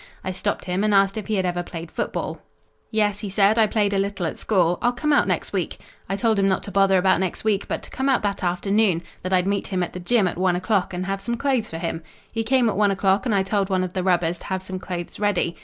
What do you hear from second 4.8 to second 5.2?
I'll come